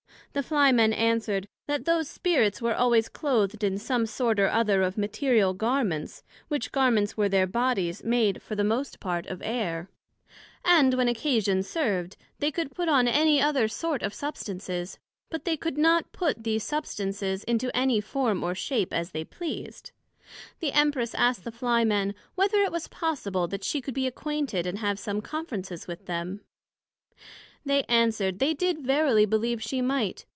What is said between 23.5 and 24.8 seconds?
she could be acquainted, and